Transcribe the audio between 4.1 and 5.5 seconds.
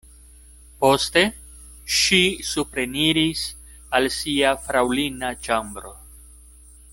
sia fraŭlina